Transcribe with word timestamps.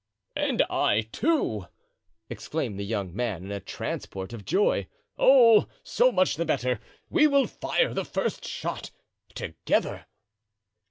"And 0.35 0.63
I, 0.67 1.01
too!" 1.11 1.67
exclaimed 2.27 2.79
the 2.79 2.83
young 2.83 3.15
man, 3.15 3.43
in 3.43 3.51
a 3.51 3.59
transport 3.59 4.33
of 4.33 4.45
joy. 4.45 4.87
"Oh, 5.15 5.67
so 5.83 6.11
much 6.11 6.37
the 6.37 6.43
better, 6.43 6.79
we 7.11 7.27
will 7.27 7.45
fire 7.45 7.93
the 7.93 8.03
first 8.03 8.43
shot 8.43 8.89
together." 9.35 10.07